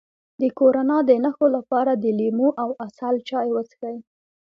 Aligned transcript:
د 0.41 0.43
کرونا 0.59 0.97
د 1.09 1.11
نښو 1.23 1.47
لپاره 1.57 1.91
د 1.95 2.05
لیمو 2.19 2.49
او 2.63 2.69
عسل 2.85 3.15
چای 3.29 3.47
وڅښئ 3.53 3.97